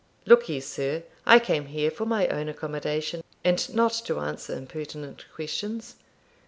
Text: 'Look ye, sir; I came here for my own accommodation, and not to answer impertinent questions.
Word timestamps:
'Look 0.25 0.49
ye, 0.49 0.59
sir; 0.59 1.03
I 1.27 1.37
came 1.37 1.67
here 1.67 1.91
for 1.91 2.07
my 2.07 2.27
own 2.29 2.49
accommodation, 2.49 3.23
and 3.43 3.71
not 3.75 3.91
to 4.05 4.17
answer 4.19 4.57
impertinent 4.57 5.25
questions. 5.35 5.95